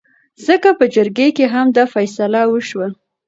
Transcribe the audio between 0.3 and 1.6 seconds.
ځکه په جرګه کې